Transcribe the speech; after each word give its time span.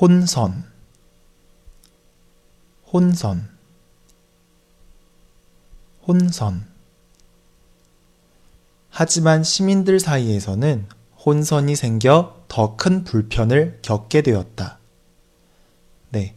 혼선, 0.00 0.64
혼선, 2.90 3.48
혼선. 6.08 6.66
하지만 8.88 9.44
시민들 9.44 10.00
사이에서는 10.00 10.86
혼선이 11.26 11.76
생겨 11.76 12.44
더 12.48 12.76
큰 12.78 13.04
불편을 13.04 13.80
겪게 13.82 14.22
되었다. 14.22 14.78
네. 16.08 16.34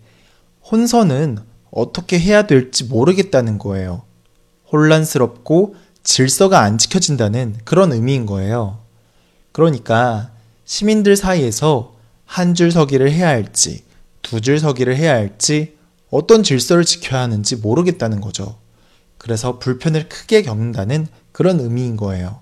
혼선은 0.69 1.37
어떻게 1.71 2.19
해야 2.19 2.45
될지 2.45 2.83
모르겠다는 2.83 3.59
거예요. 3.59 4.03
혼란스럽고 4.73 5.75
질서가 6.03 6.59
안 6.59 6.77
지켜진다는 6.77 7.59
그런 7.63 7.93
의미인 7.93 8.25
거예요. 8.25 8.79
그러니까 9.53 10.31
시민들 10.65 11.15
사이에서 11.15 11.92
한 12.33 12.55
줄 12.55 12.71
서기를 12.71 13.11
해야 13.11 13.27
할지, 13.27 13.83
두 14.23 14.41
줄 14.41 14.57
서기를 14.57 14.97
해야 14.97 15.13
할지, 15.13 15.77
어떤 16.09 16.41
질서를 16.41 16.83
지켜야 16.83 17.21
하는지 17.21 17.55
모르겠다는 17.57 18.21
거죠. 18.21 18.57
그래서 19.19 19.59
불편을 19.59 20.09
크게 20.09 20.41
겪는다는 20.41 21.05
그런 21.31 21.59
의미인 21.59 21.95
거예요. 21.95 22.39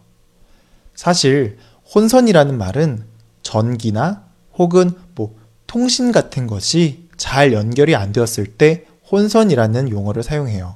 사실 0.96 1.58
혼선이라는 1.94 2.58
말은 2.58 3.04
전기나 3.44 4.24
혹은 4.58 4.92
뭐 5.14 5.36
통신 5.68 6.14
같은 6.14 6.48
것이 6.48 7.10
잘 7.18 7.52
연결이 7.52 7.94
안 7.94 8.14
되었을 8.14 8.46
때 8.46 8.86
혼선이라는 9.12 9.90
용어를 9.90 10.24
사용해요. 10.24 10.76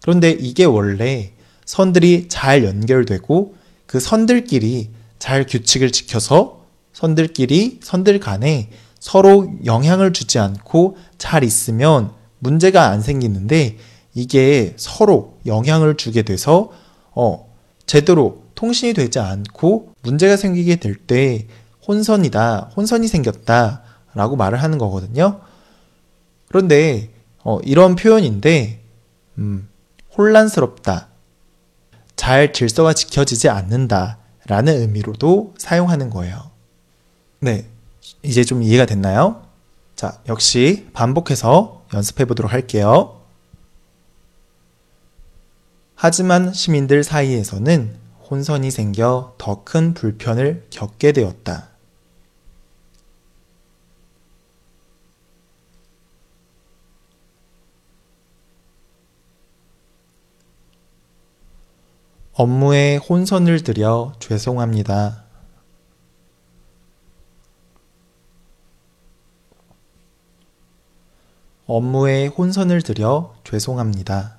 그런데 0.00 0.30
이게 0.30 0.64
원래 0.64 1.32
선들이 1.66 2.28
잘 2.28 2.64
연결되고 2.64 3.54
그 3.84 4.00
선들끼리 4.00 4.88
잘 5.18 5.44
규칙을 5.44 5.92
지켜서 5.92 6.57
선들끼리 6.98 7.78
선들 7.80 8.18
간에 8.18 8.70
서로 8.98 9.48
영향을 9.64 10.12
주지 10.12 10.40
않고 10.40 10.96
잘 11.16 11.44
있으면 11.44 12.10
문제가 12.40 12.88
안 12.88 13.02
생기는데 13.02 13.76
이게 14.14 14.74
서로 14.76 15.38
영향을 15.46 15.96
주게 15.96 16.22
돼서 16.22 16.72
어 17.14 17.48
제대로 17.86 18.42
통신이 18.56 18.94
되지 18.94 19.20
않고 19.20 19.92
문제가 20.02 20.36
생기게 20.36 20.76
될 20.76 20.96
때 21.06 21.46
혼선이다, 21.86 22.72
혼선이 22.76 23.06
생겼다라고 23.06 24.34
말을 24.36 24.60
하는 24.60 24.76
거거든요. 24.76 25.40
그런데 26.48 27.10
어, 27.44 27.60
이런 27.60 27.94
표현인데 27.94 28.82
음, 29.38 29.68
혼란스럽다, 30.18 31.08
잘 32.16 32.52
질서가 32.52 32.92
지켜지지 32.92 33.48
않는다라는 33.48 34.80
의미로도 34.80 35.54
사용하는 35.56 36.10
거예요. 36.10 36.57
네, 37.40 37.68
이제 38.22 38.44
좀 38.44 38.62
이해가 38.62 38.86
됐나요? 38.86 39.46
자, 39.94 40.20
역시 40.28 40.88
반복해서 40.92 41.84
연습해 41.94 42.24
보도록 42.24 42.52
할게요. 42.52 43.20
하지만 45.94 46.52
시민들 46.52 47.02
사이에서는 47.02 47.96
혼선이 48.30 48.70
생겨 48.70 49.34
더 49.38 49.64
큰 49.64 49.94
불편을 49.94 50.66
겪게 50.70 51.12
되었다. 51.12 51.68
업무에 62.32 62.96
혼선을 62.96 63.64
드려 63.64 64.12
죄송합니다. 64.20 65.24
업무에 71.68 72.28
혼선을 72.28 72.80
드려 72.80 73.34
죄송합니다. 73.44 74.38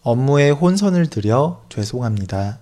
업무에 0.00 0.48
혼선을 0.48 1.10
드려 1.10 1.62
죄송합니다. 1.68 2.60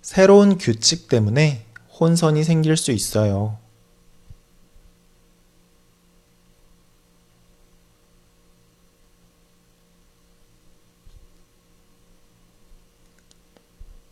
새로운 0.00 0.56
규칙 0.56 1.08
때문에 1.08 1.66
혼선이 1.98 2.44
생길 2.44 2.76
수 2.76 2.92
있어요. 2.92 3.58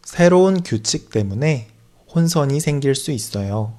새로운 0.06 0.62
규칙 0.62 1.10
때문에 1.10 1.66
혼선이 2.14 2.60
생길 2.60 2.94
수 2.94 3.10
있어요. 3.10 3.74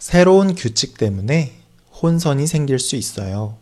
새로운 0.00 0.56
규칙 0.56 0.98
때문에 0.98 1.54
혼선이 2.02 2.48
생길 2.48 2.80
수 2.80 2.96
있어요. 2.96 3.56